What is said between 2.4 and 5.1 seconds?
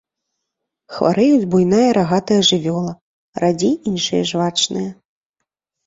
жывёла, радзей іншыя жвачныя.